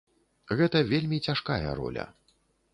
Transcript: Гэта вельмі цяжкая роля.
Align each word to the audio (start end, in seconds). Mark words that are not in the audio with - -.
Гэта 0.61 0.81
вельмі 0.93 1.21
цяжкая 1.29 1.61
роля. 1.83 2.11